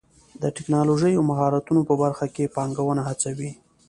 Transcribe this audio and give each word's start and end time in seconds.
د 0.41 0.43
ټکنالوژۍ 0.55 1.13
او 1.15 1.23
مهارتونو 1.31 1.81
په 1.89 1.93
برخه 2.01 2.25
کې 2.35 2.51
پانګونه 2.55 3.01
هڅوي. 3.09 3.51